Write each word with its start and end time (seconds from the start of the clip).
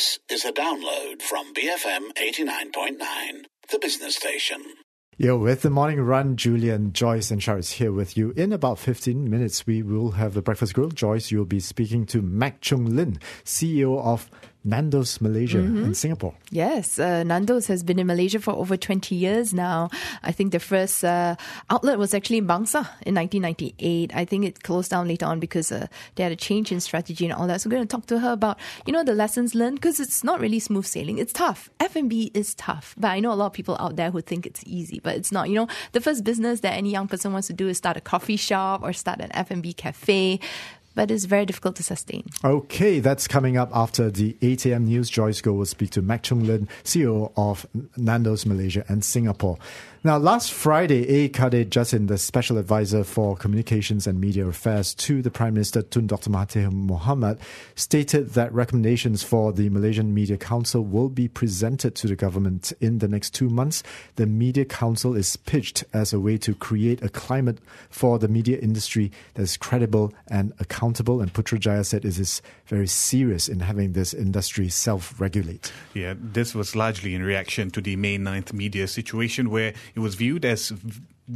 This 0.00 0.18
is 0.30 0.44
a 0.46 0.52
download 0.52 1.20
from 1.20 1.52
BFM 1.52 2.14
89.9, 2.14 3.44
the 3.70 3.78
business 3.78 4.16
station. 4.16 4.64
Yo, 5.18 5.36
with 5.36 5.60
the 5.60 5.68
morning 5.68 6.00
run, 6.00 6.38
Julian, 6.38 6.94
Joyce, 6.94 7.30
and 7.30 7.38
Charles 7.38 7.72
here 7.72 7.92
with 7.92 8.16
you. 8.16 8.30
In 8.30 8.50
about 8.50 8.78
15 8.78 9.28
minutes, 9.28 9.66
we 9.66 9.82
will 9.82 10.12
have 10.12 10.32
the 10.32 10.40
breakfast 10.40 10.72
grill. 10.72 10.88
Joyce, 10.88 11.30
you'll 11.30 11.44
be 11.44 11.60
speaking 11.60 12.06
to 12.06 12.22
Mac 12.22 12.62
Chung 12.62 12.96
Lin, 12.96 13.18
CEO 13.44 14.02
of 14.02 14.30
Nando's 14.62 15.20
Malaysia 15.20 15.58
mm-hmm. 15.58 15.84
in 15.84 15.94
Singapore. 15.94 16.34
Yes, 16.50 16.98
uh, 16.98 17.22
Nando's 17.24 17.66
has 17.68 17.82
been 17.82 17.98
in 17.98 18.06
Malaysia 18.06 18.38
for 18.38 18.52
over 18.52 18.76
20 18.76 19.14
years 19.14 19.54
now. 19.54 19.88
I 20.22 20.32
think 20.32 20.52
the 20.52 20.60
first 20.60 21.02
uh, 21.02 21.36
outlet 21.70 21.98
was 21.98 22.12
actually 22.12 22.38
in 22.38 22.46
Bangsar 22.46 22.84
in 23.06 23.14
1998. 23.14 24.14
I 24.14 24.24
think 24.26 24.44
it 24.44 24.62
closed 24.62 24.90
down 24.90 25.08
later 25.08 25.24
on 25.24 25.40
because 25.40 25.72
uh, 25.72 25.86
they 26.14 26.22
had 26.22 26.32
a 26.32 26.36
change 26.36 26.72
in 26.72 26.80
strategy 26.80 27.24
and 27.24 27.32
all 27.32 27.46
that. 27.46 27.62
So 27.62 27.70
we're 27.70 27.76
going 27.76 27.88
to 27.88 27.96
talk 27.96 28.06
to 28.06 28.18
her 28.18 28.32
about, 28.32 28.58
you 28.84 28.92
know, 28.92 29.02
the 29.02 29.14
lessons 29.14 29.54
learned 29.54 29.76
because 29.76 29.98
it's 29.98 30.22
not 30.22 30.40
really 30.40 30.58
smooth 30.58 30.84
sailing. 30.84 31.16
It's 31.16 31.32
tough. 31.32 31.70
F&B 31.80 32.30
is 32.34 32.54
tough. 32.54 32.94
But 32.98 33.08
I 33.08 33.20
know 33.20 33.32
a 33.32 33.34
lot 33.34 33.46
of 33.46 33.52
people 33.54 33.76
out 33.80 33.96
there 33.96 34.10
who 34.10 34.20
think 34.20 34.44
it's 34.44 34.62
easy, 34.66 35.00
but 35.02 35.16
it's 35.16 35.32
not. 35.32 35.48
You 35.48 35.54
know, 35.54 35.68
the 35.92 36.00
first 36.00 36.22
business 36.22 36.60
that 36.60 36.74
any 36.74 36.90
young 36.90 37.08
person 37.08 37.32
wants 37.32 37.46
to 37.46 37.54
do 37.54 37.68
is 37.68 37.78
start 37.78 37.96
a 37.96 38.00
coffee 38.02 38.36
shop 38.36 38.82
or 38.82 38.92
start 38.92 39.20
an 39.20 39.30
F&B 39.32 39.72
cafe 39.72 40.38
but 40.94 41.10
it's 41.10 41.24
very 41.24 41.46
difficult 41.46 41.76
to 41.76 41.82
sustain. 41.82 42.24
Okay, 42.44 43.00
that's 43.00 43.28
coming 43.28 43.56
up 43.56 43.70
after 43.74 44.10
the 44.10 44.36
8 44.42 44.66
a.m. 44.66 44.84
news. 44.86 45.10
Joyce 45.10 45.40
Go 45.40 45.52
will 45.52 45.66
speak 45.66 45.90
to 45.90 46.02
Mac 46.02 46.22
Chung 46.22 46.44
Lin, 46.44 46.68
CEO 46.84 47.32
of 47.36 47.66
Nando's 47.96 48.46
Malaysia 48.46 48.84
and 48.88 49.04
Singapore. 49.04 49.58
Now, 50.02 50.16
last 50.16 50.54
Friday, 50.54 51.06
A. 51.10 51.28
Kadir 51.28 51.66
Jasin, 51.66 52.08
the 52.08 52.16
Special 52.16 52.56
Advisor 52.56 53.04
for 53.04 53.36
Communications 53.36 54.06
and 54.06 54.18
Media 54.18 54.46
Affairs 54.48 54.94
to 54.94 55.20
the 55.20 55.30
Prime 55.30 55.52
Minister 55.52 55.82
Tun 55.82 56.06
Dr. 56.06 56.30
Mahathir 56.30 56.70
Mohamad, 56.72 57.38
stated 57.74 58.30
that 58.30 58.50
recommendations 58.50 59.22
for 59.22 59.52
the 59.52 59.68
Malaysian 59.68 60.14
Media 60.14 60.38
Council 60.38 60.82
will 60.82 61.10
be 61.10 61.28
presented 61.28 61.94
to 61.96 62.06
the 62.06 62.16
government 62.16 62.72
in 62.80 63.00
the 63.00 63.08
next 63.08 63.34
two 63.34 63.50
months. 63.50 63.82
The 64.16 64.24
Media 64.24 64.64
Council 64.64 65.14
is 65.14 65.36
pitched 65.36 65.84
as 65.92 66.14
a 66.14 66.18
way 66.18 66.38
to 66.38 66.54
create 66.54 67.02
a 67.02 67.10
climate 67.10 67.58
for 67.90 68.18
the 68.18 68.28
media 68.28 68.58
industry 68.58 69.12
that 69.34 69.42
is 69.42 69.58
credible 69.58 70.14
and 70.28 70.54
accountable. 70.60 71.20
And 71.20 71.30
Putrajaya 71.30 71.84
said 71.84 72.06
it 72.06 72.18
is 72.18 72.40
very 72.68 72.86
serious 72.86 73.50
in 73.50 73.60
having 73.60 73.92
this 73.92 74.14
industry 74.14 74.70
self 74.70 75.20
regulate. 75.20 75.70
Yeah, 75.92 76.14
this 76.16 76.54
was 76.54 76.74
largely 76.74 77.14
in 77.14 77.22
reaction 77.22 77.70
to 77.72 77.82
the 77.82 77.96
May 77.96 78.16
9th 78.16 78.54
media 78.54 78.88
situation 78.88 79.50
where 79.50 79.74
it 79.94 80.00
was 80.00 80.14
viewed 80.14 80.44
as 80.44 80.72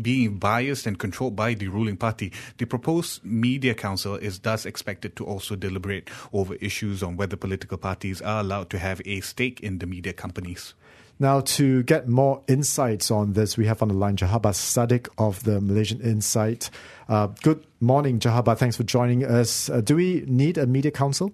being 0.02 0.38
biased 0.38 0.86
and 0.86 0.98
controlled 0.98 1.36
by 1.36 1.54
the 1.54 1.68
ruling 1.68 1.96
party. 1.96 2.32
The 2.58 2.64
proposed 2.64 3.24
media 3.24 3.74
council 3.74 4.16
is 4.16 4.40
thus 4.40 4.66
expected 4.66 5.16
to 5.16 5.24
also 5.24 5.56
deliberate 5.56 6.10
over 6.32 6.54
issues 6.56 7.02
on 7.02 7.16
whether 7.16 7.36
political 7.36 7.78
parties 7.78 8.20
are 8.20 8.40
allowed 8.40 8.70
to 8.70 8.78
have 8.78 9.00
a 9.04 9.20
stake 9.20 9.60
in 9.60 9.78
the 9.78 9.86
media 9.86 10.12
companies. 10.12 10.74
Now, 11.20 11.40
to 11.40 11.84
get 11.84 12.08
more 12.08 12.42
insights 12.48 13.12
on 13.12 13.34
this, 13.34 13.56
we 13.56 13.66
have 13.66 13.82
on 13.82 13.88
the 13.88 13.94
line 13.94 14.16
Jahabar 14.16 14.52
Sadiq 14.52 15.08
of 15.16 15.44
the 15.44 15.60
Malaysian 15.60 16.00
Insight. 16.00 16.70
Uh, 17.08 17.28
good 17.42 17.64
morning, 17.80 18.18
Jahabar. 18.18 18.58
Thanks 18.58 18.76
for 18.76 18.82
joining 18.82 19.24
us. 19.24 19.70
Uh, 19.70 19.80
do 19.80 19.94
we 19.94 20.24
need 20.26 20.58
a 20.58 20.66
media 20.66 20.90
council? 20.90 21.32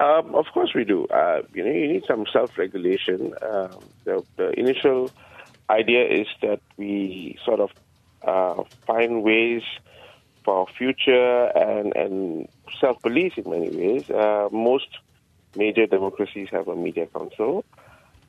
Um, 0.00 0.34
of 0.34 0.46
course, 0.54 0.72
we 0.74 0.84
do. 0.84 1.06
Uh, 1.08 1.42
you 1.52 1.62
know, 1.62 1.70
you 1.70 1.86
need 1.86 2.04
some 2.08 2.24
self-regulation. 2.32 3.34
Um, 3.42 3.78
the, 4.04 4.24
the 4.36 4.58
initial 4.58 5.10
idea 5.72 6.04
is 6.06 6.26
that 6.42 6.60
we 6.76 7.38
sort 7.44 7.60
of 7.60 7.70
uh, 8.22 8.62
find 8.86 9.22
ways 9.22 9.62
for 10.44 10.66
future 10.78 11.46
and, 11.56 11.94
and 11.96 12.48
self 12.80 13.00
police 13.02 13.32
in 13.36 13.48
many 13.50 13.70
ways. 13.70 14.10
Uh, 14.10 14.48
most 14.52 14.88
major 15.56 15.86
democracies 15.86 16.48
have 16.50 16.68
a 16.68 16.76
media 16.76 17.06
council. 17.06 17.64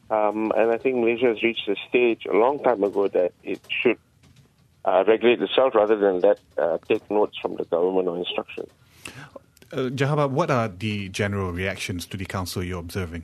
Um, 0.09 0.52
and 0.55 0.72
I 0.72 0.77
think 0.77 0.97
Malaysia 0.97 1.27
has 1.27 1.41
reached 1.41 1.67
a 1.67 1.75
stage 1.89 2.25
a 2.25 2.33
long 2.33 2.61
time 2.61 2.83
ago 2.83 3.08
that 3.08 3.33
it 3.44 3.61
should 3.69 3.97
uh, 4.85 5.03
regulate 5.07 5.41
itself 5.41 5.73
rather 5.75 5.95
than 5.95 6.19
let 6.19 6.39
uh, 6.57 6.78
take 6.88 7.09
notes 7.09 7.38
from 7.41 7.56
the 7.56 7.66
government 7.66 8.07
or 8.07 8.18
instruction. 8.18 8.68
Uh, 9.72 9.89
Jahabar, 9.89 10.29
what 10.29 10.51
are 10.51 10.68
the 10.68 11.09
general 11.09 11.51
reactions 11.51 12.06
to 12.07 12.18
the 12.18 12.25
council 12.25 12.63
you're 12.63 12.79
observing? 12.79 13.23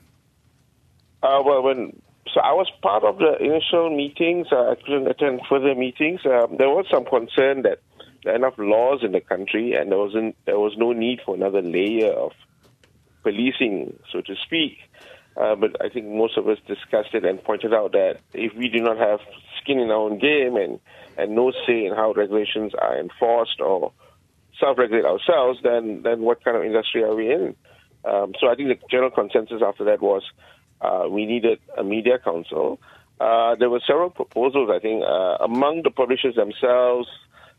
Uh, 1.21 1.43
well, 1.45 1.61
when 1.61 2.01
so 2.33 2.41
I 2.41 2.53
was 2.53 2.69
part 2.81 3.03
of 3.03 3.17
the 3.17 3.37
initial 3.39 3.95
meetings. 3.95 4.47
Uh, 4.51 4.71
I 4.71 4.75
couldn't 4.75 5.07
attend 5.07 5.41
further 5.49 5.75
meetings. 5.75 6.21
Um, 6.25 6.57
there 6.57 6.69
was 6.69 6.85
some 6.91 7.05
concern 7.05 7.63
that 7.63 7.79
there 8.23 8.33
are 8.33 8.35
enough 8.35 8.55
laws 8.57 8.99
in 9.03 9.11
the 9.11 9.21
country, 9.21 9.73
and 9.73 9.91
there 9.91 9.97
wasn't 9.97 10.35
there 10.45 10.59
was 10.59 10.73
no 10.77 10.91
need 10.91 11.19
for 11.25 11.35
another 11.35 11.61
layer 11.61 12.11
of 12.11 12.31
policing, 13.23 13.99
so 14.11 14.21
to 14.21 14.35
speak. 14.45 14.77
Uh, 15.37 15.55
but 15.55 15.83
I 15.83 15.89
think 15.89 16.07
most 16.07 16.37
of 16.37 16.47
us 16.47 16.57
discussed 16.67 17.13
it 17.13 17.23
and 17.23 17.41
pointed 17.43 17.73
out 17.73 17.93
that 17.93 18.17
if 18.33 18.53
we 18.55 18.67
do 18.67 18.81
not 18.81 18.97
have 18.97 19.19
skin 19.61 19.79
in 19.79 19.89
our 19.89 19.97
own 19.97 20.19
game 20.19 20.57
and, 20.57 20.79
and 21.17 21.35
no 21.35 21.51
say 21.65 21.85
in 21.85 21.93
how 21.95 22.11
regulations 22.11 22.73
are 22.73 22.99
enforced 22.99 23.61
or 23.61 23.93
self-regulate 24.59 25.05
ourselves, 25.05 25.59
then 25.63 26.01
then 26.03 26.21
what 26.21 26.43
kind 26.43 26.57
of 26.57 26.63
industry 26.63 27.03
are 27.03 27.15
we 27.15 27.31
in? 27.31 27.55
Um, 28.03 28.33
so 28.39 28.47
I 28.49 28.55
think 28.55 28.69
the 28.69 28.79
general 28.89 29.11
consensus 29.11 29.61
after 29.65 29.85
that 29.85 30.01
was 30.01 30.23
uh, 30.81 31.07
we 31.09 31.25
needed 31.25 31.59
a 31.77 31.83
media 31.83 32.19
council. 32.19 32.79
Uh, 33.19 33.55
there 33.55 33.69
were 33.69 33.81
several 33.85 34.09
proposals, 34.09 34.69
I 34.73 34.79
think, 34.79 35.03
uh, 35.03 35.37
among 35.41 35.83
the 35.83 35.91
publishers 35.91 36.35
themselves. 36.35 37.07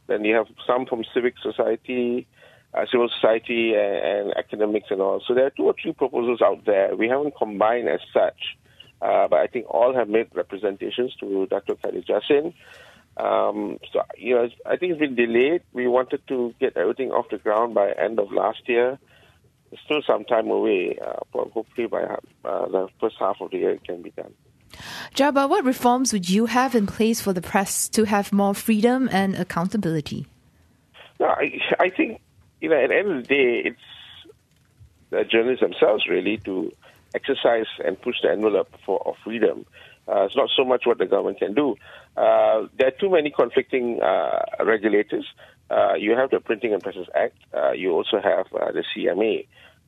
Then 0.06 0.25
you 0.25 0.34
have 0.34 0.47
some 0.66 0.86
from 0.86 1.04
civic 1.12 1.34
society, 1.42 2.26
uh, 2.72 2.86
civil 2.91 3.09
society, 3.09 3.75
and, 3.75 4.30
and, 4.30 4.36
academics 4.36 4.86
and 4.91 5.00
all. 5.00 5.22
So 5.26 5.34
there 5.34 5.47
are 5.47 5.50
two 5.50 5.64
or 5.64 5.75
three 5.80 5.92
proposals 5.92 6.41
out 6.41 6.64
there. 6.64 6.97
We 6.97 7.09
haven't 7.09 7.36
combined 7.36 7.88
as 7.88 8.00
such, 8.12 8.56
uh, 9.03 9.28
but 9.28 9.38
I 9.38 9.47
think 9.48 9.66
all 9.69 9.94
have 9.94 10.09
made 10.09 10.28
representations 10.34 11.14
to 11.20 11.47
Dr. 11.47 11.75
Kadir 11.75 12.03
Jasin. 12.03 12.54
Um, 13.19 13.78
so, 13.92 14.03
you 14.16 14.34
know, 14.34 14.48
I 14.64 14.76
think 14.76 14.92
it's 14.92 15.00
been 15.00 15.14
delayed. 15.14 15.62
We 15.75 15.86
wanted 15.88 16.26
to 16.28 16.54
get 16.59 16.76
everything 16.76 17.10
off 17.10 17.28
the 17.30 17.38
ground 17.38 17.75
by 17.75 17.91
end 17.91 18.19
of 18.19 18.32
last 18.32 18.66
year 18.66 18.98
still 19.84 20.03
some 20.06 20.25
time 20.25 20.48
away, 20.48 20.98
uh, 20.98 21.20
but 21.32 21.50
hopefully 21.50 21.86
by 21.86 22.03
uh, 22.03 22.16
the 22.69 22.88
first 23.00 23.16
half 23.19 23.41
of 23.41 23.50
the 23.50 23.58
year 23.58 23.70
it 23.70 23.84
can 23.84 24.03
be 24.03 24.10
done. 24.10 24.34
Jabba, 25.14 25.48
what 25.48 25.64
reforms 25.64 26.12
would 26.12 26.28
you 26.28 26.47
have 26.47 26.75
in 26.75 26.86
place 26.86 27.20
for 27.20 27.32
the 27.32 27.42
press 27.42 27.88
to 27.91 28.04
have 28.04 28.32
more 28.32 28.54
freedom 28.54 29.09
and 29.10 29.34
accountability? 29.34 30.26
No, 31.19 31.26
I, 31.26 31.60
I 31.78 31.91
think 31.91 32.20
you 32.60 32.69
know 32.69 32.76
at 32.76 32.88
the 32.88 32.97
end 32.97 33.10
of 33.10 33.22
the 33.22 33.28
day, 33.28 33.62
it's 33.64 33.80
the 35.10 35.25
journalists 35.25 35.60
themselves 35.60 36.06
really 36.09 36.38
to 36.38 36.72
exercise 37.14 37.66
and 37.84 38.00
push 38.00 38.16
the 38.22 38.30
envelope 38.30 38.69
for 38.86 39.06
of 39.06 39.16
freedom. 39.25 39.66
Uh, 40.09 40.22
it's 40.22 40.36
not 40.36 40.48
so 40.56 40.64
much 40.64 40.86
what 40.86 40.98
the 40.98 41.06
government 41.06 41.38
can 41.38 41.54
do. 41.54 41.76
Uh, 42.16 42.66
there 42.78 42.88
are 42.88 42.98
too 42.98 43.10
many 43.10 43.30
conflicting 43.30 44.00
uh, 44.03 44.41
regulators. 44.64 45.26
Uh, 45.70 45.94
you 45.94 46.16
have 46.16 46.31
the 46.31 46.41
Printing 46.41 46.75
and 46.75 46.82
Presses 46.82 47.06
Act. 47.14 47.36
Uh, 47.54 47.72
you 47.72 47.92
also 47.92 48.20
have 48.20 48.47
uh, 48.53 48.72
the 48.72 48.84
CMA. 48.94 49.47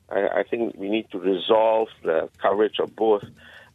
I, 0.09 0.39
I, 0.39 0.43
think 0.43 0.75
we 0.77 0.89
need 0.89 1.11
to 1.11 1.19
resolve 1.19 1.89
the 2.03 2.29
coverage 2.41 2.79
of 2.79 2.95
both. 2.95 3.25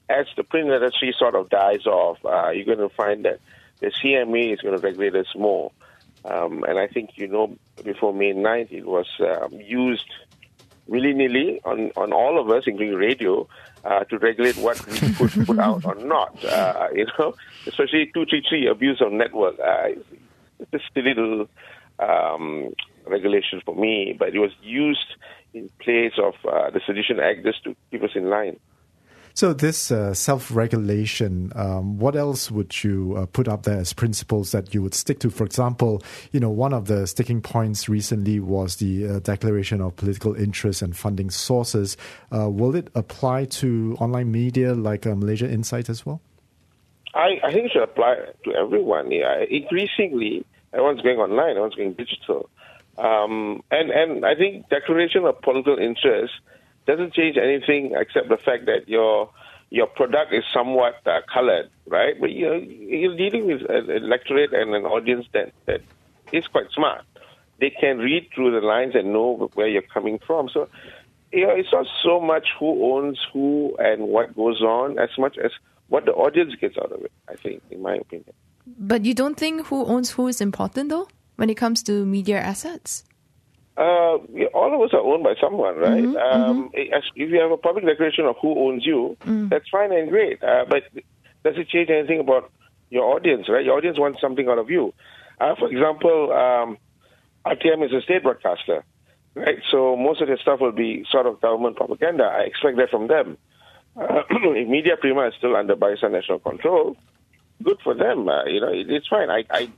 As 0.09 0.27
the 0.37 0.43
print 0.43 0.71
industry 0.71 1.15
sort 1.19 1.35
of 1.35 1.51
dies 1.51 1.87
off, 1.87 2.19
uh, 2.25 2.51
you're 2.51 2.65
going 2.65 2.79
to 2.79 2.95
find 2.95 3.27
that 3.27 3.41
the 3.81 3.89
CMA 3.89 4.55
is 4.55 4.61
going 4.61 4.75
to 4.75 4.81
regulate 4.81 5.15
us 5.17 5.35
more. 5.37 5.71
Um, 6.25 6.65
and 6.65 6.79
I 6.79 6.87
think, 6.87 7.11
you 7.17 7.29
know, 7.29 7.57
before 7.85 8.15
May 8.15 8.33
9th, 8.33 8.73
it 8.73 8.87
was 8.87 9.07
um, 9.21 9.53
used 9.61 10.09
willy 10.87 11.13
nilly 11.13 11.61
on, 11.65 11.93
on 11.97 12.13
all 12.13 12.41
of 12.41 12.51
us, 12.51 12.65
including 12.67 12.95
radio, 12.95 13.47
uh, 13.85 14.05
to 14.05 14.19
regulate 14.19 14.57
what 14.57 14.85
we 14.87 14.99
could 15.13 15.47
put 15.47 15.59
out 15.59 15.85
or 15.85 15.95
not. 15.97 16.43
Uh, 16.45 16.89
you 16.95 17.07
know, 17.19 17.35
especially 17.67 18.07
233 18.07 18.67
abuse 18.67 19.01
of 19.01 19.13
network. 19.13 19.59
Uh, 19.61 19.89
it's 20.59 20.71
just 20.73 20.85
a 20.97 21.01
little 21.01 21.49
um, 21.99 22.73
regulation 23.07 23.61
for 23.65 23.75
me, 23.75 24.15
but 24.19 24.35
it 24.35 24.39
was 24.39 24.53
used 24.63 25.15
in 25.55 25.71
place 25.81 26.13
of 26.19 26.35
uh, 26.47 26.71
the 26.71 26.81
Sedition 26.87 27.21
Act 27.21 27.45
just 27.45 27.65
to 27.65 27.75
keep 27.91 28.03
us 28.03 28.11
in 28.15 28.29
line. 28.29 28.59
So 29.35 29.53
this 29.53 29.93
uh, 29.93 30.15
self-regulation, 30.15 31.53
um, 31.55 32.01
what 32.01 32.17
else 32.17 32.51
would 32.51 32.83
you 32.83 33.15
uh, 33.17 33.27
put 33.27 33.47
up 33.47 33.63
there 33.63 33.79
as 33.79 33.93
principles 33.93 34.51
that 34.51 34.75
you 34.75 34.83
would 34.83 34.95
stick 34.95 35.21
to? 35.21 35.31
For 35.31 35.45
example, 35.45 36.03
you 36.33 36.41
know, 36.41 36.51
one 36.51 36.73
of 36.73 36.89
the 36.89 37.07
sticking 37.07 37.41
points 37.41 37.89
recently 37.89 38.41
was 38.41 38.77
the 38.77 39.07
uh, 39.07 39.19
declaration 39.21 39.81
of 39.81 39.95
political 39.95 40.35
interest 40.35 40.83
and 40.83 40.97
funding 40.97 41.31
sources. 41.31 41.97
Uh, 42.35 42.51
will 42.51 42.75
it 42.75 42.91
apply 42.97 43.45
to 43.45 43.97
online 44.01 44.33
media 44.33 44.75
like 44.75 45.07
uh, 45.07 45.15
Malaysia 45.15 45.49
Insight 45.49 45.89
as 45.89 46.05
well? 46.05 46.21
I, 47.15 47.39
I 47.45 47.53
think 47.53 47.67
it 47.67 47.73
should 47.73 47.85
apply 47.85 48.17
to 48.45 48.55
everyone. 48.55 49.13
Yeah. 49.13 49.45
Increasingly, 49.49 50.45
everyone's 50.73 51.03
going 51.03 51.19
online, 51.19 51.51
everyone's 51.51 51.75
going 51.75 51.95
digital. 51.95 52.49
Um, 52.97 53.63
and, 53.71 53.91
and 53.91 54.27
I 54.27 54.35
think 54.35 54.69
declaration 54.69 55.25
of 55.25 55.41
political 55.41 55.79
interest 55.79 56.33
doesn't 56.87 57.15
change 57.15 57.37
anything 57.37 57.93
except 57.95 58.29
the 58.29 58.37
fact 58.37 58.67
that 58.67 58.89
your 58.89 59.31
your 59.71 59.87
product 59.87 60.33
is 60.33 60.45
somewhat 60.53 60.95
uh, 61.07 61.21
colored, 61.33 61.69
right? 61.87 62.19
But 62.19 62.31
you 62.31 62.47
know, 62.47 62.55
you're 62.55 63.17
dealing 63.17 63.47
with 63.47 63.69
an 63.69 63.91
electorate 63.91 64.55
and 64.55 64.75
an 64.75 64.87
audience 64.87 65.27
that, 65.35 65.53
that 65.67 65.83
is 66.33 66.47
quite 66.47 66.71
smart. 66.75 67.05
They 67.61 67.71
can 67.71 67.99
read 67.99 68.29
through 68.35 68.59
the 68.59 68.67
lines 68.67 68.95
and 68.95 69.13
know 69.13 69.51
where 69.55 69.69
you're 69.69 69.83
coming 69.83 70.19
from. 70.27 70.49
So 70.49 70.69
you 71.33 71.47
know, 71.47 71.55
it's 71.55 71.73
not 71.73 71.87
so 72.03 72.21
much 72.21 72.49
who 72.59 72.95
owns 72.95 73.19
who 73.33 73.77
and 73.79 74.09
what 74.09 74.35
goes 74.35 74.63
on 74.63 74.99
as 74.99 75.11
much 75.19 75.37
as 75.39 75.51
what 75.89 76.05
the 76.05 76.13
audience 76.13 76.55
gets 76.55 76.77
out 76.79 76.93
of 76.93 77.03
it, 77.03 77.13
I 77.29 77.35
think, 77.35 77.63
in 77.71 77.83
my 77.83 77.97
opinion. 77.97 78.33
But 78.79 79.05
you 79.05 79.15
don't 79.15 79.37
think 79.37 79.67
who 79.67 79.87
owns 79.87 80.11
who 80.11 80.29
is 80.29 80.41
important, 80.41 80.91
though, 80.91 81.09
when 81.37 81.49
it 81.51 81.57
comes 81.57 81.83
to 81.85 82.05
media 82.05 82.39
assets? 82.41 83.05
Uh, 83.77 84.19
all 84.55 84.75
of 84.75 84.81
us 84.81 84.93
are 84.93 85.01
owned 85.01 85.23
by 85.23 85.35
someone, 85.41 85.77
right? 85.77 86.03
Mm-hmm, 86.03 86.17
um, 86.17 86.71
If 86.75 87.05
you 87.15 87.39
have 87.41 87.53
a 87.53 87.57
public 87.57 87.87
declaration 87.87 88.25
of 88.27 88.35
who 88.43 88.59
owns 88.69 88.85
you, 88.85 89.17
Mm. 89.25 89.49
that's 89.51 89.69
fine 89.69 89.93
and 89.93 90.09
great. 90.11 90.43
Uh, 90.43 90.65
but 90.69 90.83
does 91.45 91.57
it 91.57 91.69
change 91.69 91.89
anything 91.89 92.19
about 92.19 92.51
your 92.91 93.05
audience, 93.15 93.49
right? 93.49 93.65
Your 93.65 93.77
audience 93.77 93.97
wants 93.99 94.21
something 94.21 94.49
out 94.49 94.59
of 94.59 94.69
you. 94.69 94.93
Uh, 95.41 95.55
for 95.55 95.71
example, 95.71 96.33
um, 96.33 96.77
RTM 97.47 97.85
is 97.87 97.93
a 97.93 98.01
state 98.03 98.25
broadcaster, 98.25 98.83
right? 99.37 99.59
So 99.71 99.97
most 99.97 100.21
of 100.21 100.27
their 100.27 100.39
stuff 100.39 100.61
will 100.61 100.73
be 100.73 101.05
sort 101.09 101.27
of 101.27 101.41
government 101.41 101.77
propaganda. 101.77 102.25
I 102.25 102.41
expect 102.43 102.77
that 102.79 102.91
from 102.91 103.07
them. 103.07 103.39
Uh, 103.97 104.23
if 104.31 104.69
Media 104.69 104.97
Prima 104.97 105.29
is 105.29 105.35
still 105.39 105.55
under 105.55 105.77
Barisan 105.77 106.11
Nasional 106.11 106.43
Control, 106.43 106.97
good 107.63 107.79
for 107.83 107.95
them. 107.95 108.29
Uh, 108.29 108.45
you 108.45 108.61
know, 108.61 108.73
it, 108.73 108.91
it's 108.91 109.09
fine. 109.09 109.31
I, 109.31 109.45
I 109.51 109.71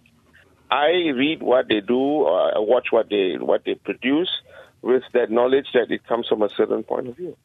I 0.70 0.88
read 1.14 1.42
what 1.42 1.68
they 1.68 1.80
do, 1.80 1.98
or 1.98 2.56
I 2.56 2.58
watch 2.58 2.88
what 2.90 3.08
they 3.10 3.36
what 3.38 3.64
they 3.64 3.74
produce, 3.74 4.30
with 4.82 5.02
that 5.12 5.30
knowledge 5.30 5.68
that 5.74 5.90
it 5.90 6.06
comes 6.06 6.26
from 6.26 6.42
a 6.42 6.48
certain 6.48 6.82
point 6.82 7.08
of 7.08 7.16
view. 7.16 7.36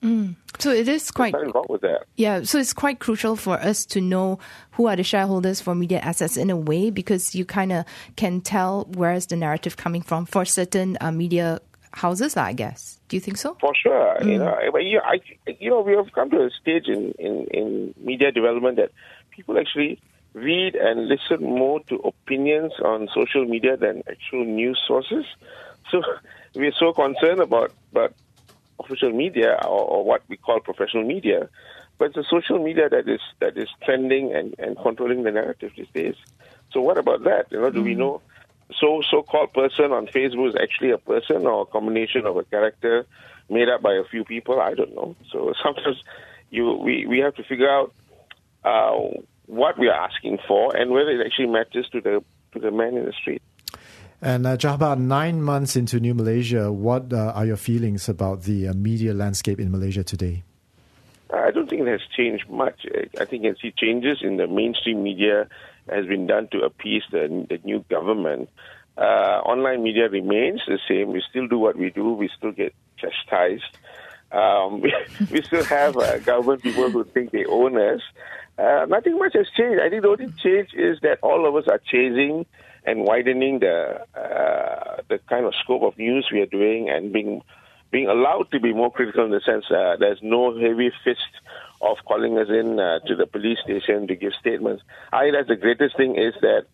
So 0.60 0.72
it 0.72 0.88
is 0.88 1.12
quite 1.12 1.34
Nothing 1.34 1.52
wrong 1.52 1.66
with 1.70 1.82
that. 1.82 2.06
Yeah, 2.16 2.44
so 2.44 2.58
it's 2.60 2.74
quite 2.74 3.00
crucial 3.00 3.36
for 3.36 3.56
us 3.60 3.86
to 3.88 4.02
know 4.02 4.40
who 4.72 4.88
are 4.88 4.96
the 4.96 5.04
shareholders 5.04 5.60
for 5.60 5.76
media 5.76 6.00
assets 6.00 6.38
in 6.38 6.50
a 6.50 6.56
way 6.56 6.90
because 6.92 7.36
you 7.36 7.46
kind 7.46 7.72
of 7.72 7.86
can 8.16 8.42
tell 8.42 8.86
where 8.94 9.14
is 9.14 9.26
the 9.28 9.36
narrative 9.36 9.76
coming 9.76 10.02
from 10.02 10.26
for 10.26 10.46
certain 10.46 10.98
uh, 11.02 11.12
media 11.12 11.60
houses, 11.92 12.38
I 12.38 12.54
guess. 12.54 13.00
Do 13.10 13.18
you 13.18 13.22
think 13.22 13.38
so? 13.38 13.58
For 13.60 13.74
sure, 13.76 14.18
you 14.24 14.38
know, 14.38 14.58
but 14.72 14.84
you, 14.84 15.02
I, 15.04 15.20
you 15.60 15.70
know, 15.70 15.82
we 15.82 15.94
have 15.94 16.12
come 16.14 16.30
to 16.32 16.46
a 16.46 16.50
stage 16.50 16.88
in, 16.88 17.12
in, 17.20 17.48
in 17.52 17.94
media 17.98 18.32
development 18.32 18.78
that 18.78 18.92
people 19.32 19.58
actually 19.58 20.00
read 20.36 20.76
and 20.76 21.08
listen 21.08 21.42
more 21.42 21.80
to 21.88 21.96
opinions 21.96 22.74
on 22.84 23.08
social 23.16 23.46
media 23.46 23.78
than 23.78 24.04
actual 24.10 24.46
news 24.46 24.80
sources. 24.86 25.26
So 25.90 26.02
we're 26.54 26.74
so 26.78 26.94
concerned 26.94 27.42
about 27.42 27.74
about 27.92 28.14
official 28.84 29.12
media 29.12 29.58
or, 29.64 29.86
or 29.88 30.04
what 30.04 30.22
we 30.28 30.36
call 30.36 30.60
professional 30.60 31.06
media, 31.06 31.50
but 31.98 32.08
it's 32.08 32.16
the 32.16 32.26
social 32.30 32.62
media 32.62 32.90
that 32.90 33.08
is 33.08 33.22
that 33.40 33.58
is 33.58 33.70
trending 33.84 34.34
and, 34.36 34.54
and 34.60 34.78
controlling 34.78 35.24
the 35.24 35.32
narrative 35.32 35.72
these 35.78 35.88
days. 35.94 36.16
So 36.72 36.82
what 36.82 36.98
about 36.98 37.24
that? 37.24 37.46
You 37.52 37.62
know, 37.62 37.72
do 37.72 37.82
we 37.82 37.96
know 37.96 38.22
so 38.82 39.02
so 39.10 39.24
called 39.24 39.54
person 39.54 39.94
on 39.94 40.08
Facebook 40.08 40.50
is 40.50 40.56
actually 40.62 40.92
a 40.92 40.98
person 40.98 41.46
or 41.46 41.62
a 41.62 41.66
combination 41.66 42.26
of 42.26 42.36
a 42.36 42.44
character 42.44 43.06
made 43.50 43.70
up 43.70 43.82
by 43.82 43.94
a 43.94 44.04
few 44.04 44.26
people? 44.26 44.60
I 44.60 44.74
don't 44.74 44.94
know. 44.94 45.16
So 45.32 45.54
sometimes 45.64 46.04
you 46.50 46.74
we, 46.74 47.06
we 47.06 47.20
have 47.20 47.36
to 47.36 47.44
figure 47.44 47.70
out 47.70 47.94
uh, 48.66 49.22
what 49.48 49.78
we 49.78 49.88
are 49.88 50.08
asking 50.10 50.40
for 50.48 50.76
and 50.76 50.92
whether 50.92 51.10
it 51.10 51.26
actually 51.26 51.48
matters 51.48 51.88
to 51.92 52.02
the 52.02 52.24
to 52.54 52.60
the 52.60 52.72
man 52.72 52.98
in 52.98 53.06
the 53.06 53.14
street. 53.14 53.42
And 54.22 54.48
uh, 54.48 54.58
Jahabar, 54.58 54.98
nine 54.98 55.42
months 55.42 55.76
into 55.76 56.00
New 56.00 56.16
Malaysia, 56.16 56.72
what 56.72 57.12
uh, 57.12 57.34
are 57.36 57.46
your 57.46 57.58
feelings 57.58 58.08
about 58.08 58.44
the 58.44 58.70
uh, 58.70 58.74
media 58.74 59.14
landscape 59.14 59.60
in 59.60 59.70
Malaysia 59.72 60.04
today? 60.04 60.44
I 61.34 61.52
don't 61.52 61.70
think 61.70 61.82
it 61.82 61.88
has 61.88 62.02
changed 62.16 62.50
much. 62.50 62.86
I 63.20 63.26
think 63.26 63.44
you 63.44 63.52
can 63.52 63.60
see 63.60 63.74
changes 63.76 64.20
in 64.22 64.38
the 64.38 64.48
mainstream 64.48 65.04
media 65.04 65.48
has 65.90 66.06
been 66.06 66.28
done 66.28 66.48
to 66.52 66.62
appease 66.62 67.04
the, 67.12 67.46
the 67.50 67.60
new 67.64 67.84
government. 67.90 68.50
Uh, 68.98 69.42
online 69.44 69.84
media 69.84 70.08
remains 70.08 70.62
the 70.66 70.80
same. 70.88 71.12
We 71.12 71.22
still 71.30 71.48
do 71.48 71.60
what 71.60 71.76
we 71.78 71.90
do. 71.90 72.14
We 72.14 72.30
still 72.38 72.52
get 72.52 72.74
chastised. 72.98 73.78
Um, 74.32 74.82
we, 75.32 75.42
still 75.44 75.64
have 75.64 75.98
uh, 75.98 76.20
government 76.20 76.64
people 76.64 76.90
who 76.90 77.04
think 77.04 77.32
they 77.32 77.46
own 77.46 77.78
us. 77.78 78.02
Uh, 78.58 78.86
nothing 78.88 79.18
much 79.18 79.34
has 79.34 79.48
changed. 79.56 79.82
I 79.82 79.90
think 79.90 80.02
the 80.02 80.10
only 80.10 80.32
change 80.44 80.74
is 80.74 81.00
that 81.02 81.20
all 81.22 81.48
of 81.48 81.56
us 81.56 81.68
are 81.70 81.80
chasing 81.80 82.46
and 82.86 83.04
widening 83.04 83.60
the 83.60 84.02
uh, 84.16 85.02
the 85.10 85.20
kind 85.30 85.46
of 85.46 85.54
scope 85.64 85.84
of 85.84 85.98
news 85.98 86.30
we 86.32 86.42
are 86.42 86.46
doing 86.46 86.90
and 86.90 87.12
being 87.12 87.42
being 87.92 88.08
allowed 88.08 88.50
to 88.52 88.60
be 88.60 88.74
more 88.74 88.92
critical 88.92 89.26
in 89.26 89.32
the 89.32 89.42
sense 89.42 89.66
uh, 89.72 89.96
there's 90.00 90.20
no 90.22 90.58
heavy 90.58 90.92
fist 91.04 91.20
of 91.82 91.98
calling 92.06 92.38
us 92.38 92.48
in 92.50 92.80
uh, 92.80 93.00
to 93.08 93.16
the 93.16 93.26
police 93.26 93.60
station 93.64 94.08
to 94.08 94.16
give 94.16 94.34
statements. 94.40 94.84
I 95.12 95.32
think 95.32 95.48
the 95.48 95.56
greatest 95.56 95.98
thing 95.98 96.16
is 96.16 96.34
that 96.42 96.66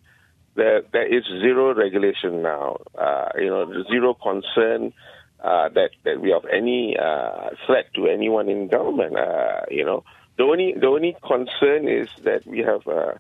there, 0.56 0.82
there 0.92 1.08
is 1.08 1.24
zero 1.26 1.74
regulation 1.74 2.42
now. 2.42 2.78
Uh, 2.98 3.30
you 3.38 3.48
know, 3.48 3.84
zero 3.90 4.14
concern 4.14 4.94
uh, 5.42 5.70
that 5.70 5.92
that 6.04 6.22
we 6.22 6.30
have 6.32 6.46
any 6.46 6.96
uh, 6.98 7.50
threat 7.66 7.94
to 7.96 8.08
anyone 8.08 8.50
in 8.50 8.68
government. 8.68 9.18
Uh, 9.18 9.62
you 9.70 9.84
know, 9.84 10.04
the 10.38 10.44
only 10.44 10.74
the 10.74 10.88
only 10.88 11.16
concern 11.26 11.88
is 11.88 12.10
that 12.24 12.46
we 12.46 12.60
have 12.60 12.88
uh, 12.88 13.14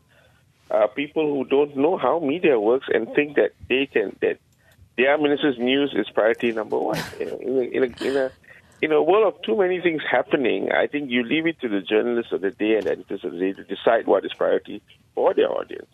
uh, 0.69 0.88
people 0.88 1.25
who 1.25 1.45
don't 1.45 1.75
know 1.75 1.97
how 1.97 2.19
media 2.19 2.59
works 2.59 2.88
and 2.94 3.12
think 3.15 3.35
that 3.35 3.51
they 3.69 3.88
can 3.88 4.15
that 4.21 4.38
their 4.97 5.18
minister's 5.18 5.57
news 5.57 5.94
is 5.95 6.09
priority 6.09 6.51
number 6.51 6.77
one. 6.77 7.01
You 7.19 7.25
know, 7.25 7.38
in, 7.38 7.83
a, 7.83 8.06
in, 8.06 8.18
a, 8.18 8.31
in 8.81 8.91
a 8.91 9.01
world 9.01 9.33
of 9.33 9.41
too 9.41 9.57
many 9.57 9.81
things 9.81 10.01
happening, 10.09 10.71
I 10.71 10.88
think 10.88 11.09
you 11.09 11.24
leave 11.24 11.47
it 11.47 11.59
to 11.62 11.69
the 11.69 11.81
journalists 11.81 12.33
of 12.33 12.41
the 12.41 12.51
day 12.51 12.75
and 12.75 12.85
editors 12.85 13.24
of 13.24 13.31
the 13.31 13.39
day 13.39 13.53
to 13.53 13.63
decide 13.63 14.06
what 14.06 14.25
is 14.25 14.33
priority 14.33 14.81
for 15.15 15.33
their 15.33 15.50
audience. 15.50 15.89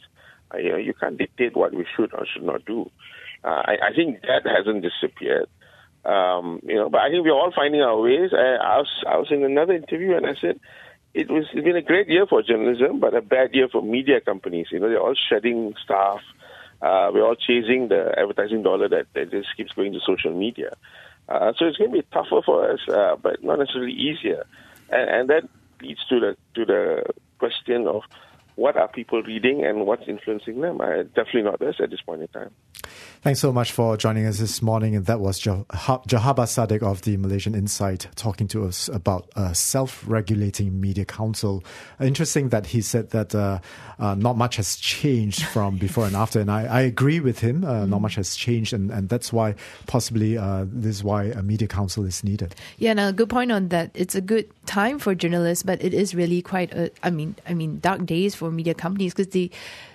Uh, 0.54 0.58
you 0.58 0.70
know, 0.72 0.78
you 0.78 0.94
can't 0.94 1.18
dictate 1.18 1.56
what 1.56 1.74
we 1.74 1.86
should 1.96 2.14
or 2.14 2.26
should 2.26 2.44
not 2.44 2.66
do. 2.66 2.90
I, 3.44 3.78
I 3.82 3.94
think 3.96 4.22
that 4.24 4.46
hasn't 4.46 4.82
disappeared. 4.84 5.48
Um, 6.08 6.62
you 6.64 6.76
know, 6.76 6.90
but 6.90 7.02
I 7.02 7.10
think 7.10 7.26
we're 7.26 7.34
all 7.34 7.52
finding 7.54 7.82
our 7.82 8.00
ways. 8.00 8.32
I, 8.34 8.56
I 8.56 8.78
was 8.78 9.04
I 9.06 9.18
was 9.18 9.28
in 9.30 9.44
another 9.44 9.74
interview 9.74 10.16
and 10.16 10.26
I 10.26 10.36
said 10.40 10.60
it 11.14 11.30
was 11.30 11.46
it's 11.52 11.66
been 11.66 11.76
a 11.76 11.82
great 11.82 12.08
year 12.08 12.26
for 12.26 12.42
journalism, 12.42 13.00
but 13.00 13.14
a 13.14 13.22
bad 13.22 13.54
year 13.54 13.68
for 13.68 13.82
media 13.82 14.22
companies. 14.22 14.68
You 14.72 14.80
know, 14.80 14.88
they're 14.88 15.02
all 15.02 15.16
shedding 15.30 15.74
staff. 15.84 16.22
Uh, 16.82 17.10
we're 17.14 17.26
all 17.26 17.36
chasing 17.36 17.90
the 17.90 18.14
advertising 18.18 18.64
dollar 18.64 18.88
that, 18.88 19.08
that 19.16 19.32
just 19.32 19.50
keeps 19.58 19.74
going 19.74 19.94
to 19.94 20.00
social 20.00 20.32
media. 20.32 20.78
Uh, 21.28 21.52
so 21.58 21.66
it's 21.66 21.78
going 21.78 21.92
to 21.92 21.98
be 21.98 22.08
tougher 22.14 22.42
for 22.46 22.72
us, 22.72 22.80
uh, 22.88 23.16
but 23.22 23.44
not 23.44 23.60
necessarily 23.60 23.92
easier. 23.92 24.46
And, 24.90 25.10
and 25.10 25.30
that 25.30 25.50
leads 25.82 26.06
to 26.08 26.20
the 26.20 26.38
to 26.56 26.66
the 26.66 27.04
question 27.40 27.88
of 27.88 28.04
what 28.58 28.76
are 28.76 28.88
people 28.88 29.22
reading 29.22 29.64
and 29.64 29.86
what's 29.86 30.08
influencing 30.08 30.62
them. 30.62 30.82
I, 30.82 31.04
definitely 31.04 31.44
not 31.44 31.60
this 31.60 31.76
at 31.80 31.92
this 31.92 32.02
point 32.02 32.24
in 32.24 32.28
time. 32.30 32.50
Thanks 33.22 33.40
so 33.40 33.54
much 33.54 33.72
for 33.72 33.98
joining 33.98 34.26
us 34.26 34.40
this 34.40 34.64
morning. 34.64 34.96
And 34.96 35.06
that 35.06 35.20
was 35.20 35.38
Jah- 35.38 35.66
Jahabar 35.70 36.48
Sadiq 36.48 36.82
of 36.82 37.04
the 37.04 37.18
Malaysian 37.18 37.54
Insight 37.54 38.08
talking 38.16 38.48
to 38.50 38.66
us 38.66 38.90
about 38.90 39.30
a 39.36 39.54
self-regulating 39.54 40.82
media 40.82 41.06
council. 41.06 41.64
Interesting 42.02 42.50
that 42.50 42.66
he 42.68 42.82
said 42.82 43.12
that 43.12 43.36
uh, 43.36 43.60
uh, 44.00 44.16
not 44.16 44.38
much 44.38 44.56
has 44.56 44.76
changed 44.76 45.44
from 45.44 45.78
before 45.88 46.08
and 46.08 46.16
after. 46.16 46.40
And 46.40 46.50
I, 46.50 46.66
I 46.66 46.82
agree 46.82 47.20
with 47.20 47.40
him. 47.40 47.64
Uh, 47.64 47.86
Not 47.86 48.02
much 48.02 48.16
has 48.16 48.36
changed. 48.36 48.74
And, 48.74 48.90
and 48.90 49.08
that's 49.08 49.32
why 49.32 49.54
possibly 49.86 50.36
uh, 50.36 50.66
this 50.68 50.96
is 50.96 51.04
why 51.04 51.26
a 51.26 51.44
media 51.44 51.68
council 51.68 52.06
is 52.06 52.24
needed. 52.24 52.56
Yeah, 52.80 52.94
no, 52.94 53.12
good 53.12 53.30
point 53.30 53.52
on 53.52 53.68
that. 53.68 53.92
It's 53.94 54.16
a 54.16 54.22
good 54.22 54.50
time 54.66 54.98
for 54.98 55.14
journalists, 55.14 55.64
but 55.64 55.84
it 55.84 55.94
is 55.94 56.16
really 56.16 56.42
quite 56.42 56.74
a, 56.74 56.92
I 57.04 57.12
mean, 57.12 57.36
I 57.48 57.54
mean, 57.54 57.80
dark 57.80 58.06
days 58.06 58.34
for 58.34 58.47
media 58.52 58.74
companies 58.74 59.14
because 59.14 59.32
they 59.32 59.50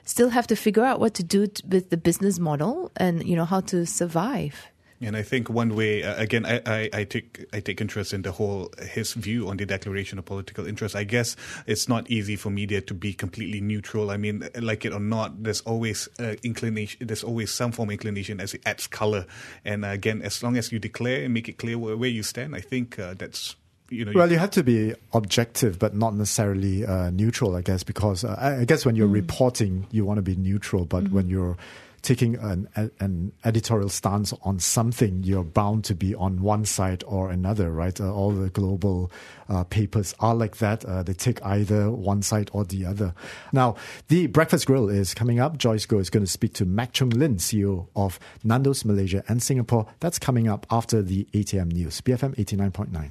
still 0.05 0.31
have 0.31 0.47
to 0.47 0.57
figure 0.57 0.85
out 0.85 1.01
what 1.01 1.15
to 1.15 1.23
do 1.23 1.47
t- 1.47 1.63
with 1.69 1.91
the 1.91 1.97
business 1.97 2.39
model 2.39 2.91
and 2.97 3.27
you 3.27 3.37
know 3.37 3.45
how 3.45 3.61
to 3.61 3.87
survive. 3.87 4.67
And 5.05 5.17
I 5.17 5.23
think 5.23 5.51
one 5.51 5.75
way, 5.75 6.05
uh, 6.05 6.15
again, 6.17 6.47
I, 6.47 6.63
I, 6.65 6.91
I 6.93 7.05
take 7.05 7.45
I 7.53 7.59
take 7.59 7.81
interest 7.81 8.13
in 8.13 8.23
the 8.23 8.31
whole 8.31 8.73
his 8.81 9.15
view 9.15 9.49
on 9.49 9.57
the 9.57 9.67
declaration 9.67 10.19
of 10.19 10.25
political 10.25 10.65
interest. 10.67 10.95
I 10.95 11.03
guess 11.03 11.35
it's 11.67 11.89
not 11.89 12.09
easy 12.09 12.37
for 12.37 12.51
media 12.51 12.81
to 12.83 12.95
be 12.95 13.13
completely 13.13 13.61
neutral. 13.61 14.11
I 14.11 14.17
mean, 14.17 14.49
like 14.61 14.85
it 14.85 14.93
or 14.93 15.01
not, 15.01 15.43
there's 15.43 15.61
always 15.63 16.09
uh, 16.21 16.37
inclination. 16.45 17.05
There's 17.05 17.25
always 17.25 17.51
some 17.51 17.73
form 17.73 17.89
of 17.89 17.95
inclination 17.95 18.41
as 18.41 18.55
it 18.55 18.63
adds 18.65 18.87
color. 18.87 19.27
And 19.65 19.85
uh, 19.85 19.89
again, 19.89 20.23
as 20.23 20.41
long 20.41 20.57
as 20.57 20.71
you 20.71 20.79
declare 20.79 21.25
and 21.25 21.35
make 21.35 21.49
it 21.49 21.59
clear 21.59 21.79
where, 21.79 21.97
where 21.97 22.11
you 22.11 22.23
stand, 22.23 22.55
I 22.55 22.61
think 22.61 22.99
uh, 22.99 23.15
that's 23.15 23.57
you 23.93 24.05
know. 24.05 24.13
Well, 24.15 24.31
you 24.31 24.39
have 24.39 24.51
to 24.53 24.63
be 24.63 24.95
objective, 25.13 25.79
but 25.79 25.95
not 25.95 26.15
necessarily 26.15 26.85
uh, 26.85 27.11
neutral, 27.11 27.57
I 27.57 27.63
guess, 27.63 27.83
because 27.83 28.25
uh, 28.25 28.59
I 28.61 28.65
guess 28.65 28.87
when 28.87 28.97
you're 28.97 29.07
reporting, 29.09 29.87
you 29.91 30.05
want 30.05 30.19
to 30.19 30.23
be 30.23 30.37
neutral, 30.37 30.85
but 30.85 31.11
when 31.11 31.29
you're 31.29 31.57
taking 32.03 32.35
an, 32.37 32.69
an 32.99 33.33
editorial 33.45 33.89
stance 33.89 34.35
on 34.43 34.59
something, 34.59 35.23
you're 35.23 35.45
bound 35.45 35.85
to 35.85 35.95
be 35.95 36.15
on 36.17 36.43
one 36.43 36.65
side 36.65 37.05
or 37.07 37.31
another, 37.31 37.71
right? 37.71 38.01
Uh, 38.01 38.13
all 38.13 38.33
the 38.33 38.51
global 38.51 39.11
uh, 39.49 39.63
papers 39.65 40.13
are 40.19 40.35
like 40.35 40.57
that. 40.57 40.85
Uh, 40.85 41.03
they 41.03 41.13
take 41.13 41.43
either 41.45 41.91
one 41.91 42.21
side 42.21 42.51
or 42.53 42.65
the 42.65 42.85
other. 42.85 43.15
Now, 43.53 43.77
the 44.09 44.27
Breakfast 44.27 44.67
Grill 44.67 44.89
is 44.89 45.15
coming 45.15 45.39
up. 45.39 45.57
Joyce 45.57 45.87
Go 45.87 45.99
is 45.99 46.11
going 46.11 46.25
to 46.25 46.31
speak 46.31 46.55
to 46.55 46.65
Mac 46.65 46.93
Chung 46.93 47.11
Lin, 47.11 47.37
CEO 47.37 47.87
of 47.95 48.19
Nando's 48.43 48.85
Malaysia 48.85 49.23
and 49.29 49.41
Singapore. 49.41 49.87
That's 50.01 50.19
coming 50.19 50.49
up 50.49 50.67
after 50.71 51.03
the 51.03 51.25
ATM 51.33 51.73
news. 51.73 52.01
BFM 52.01 52.35
89.9. 52.37 53.11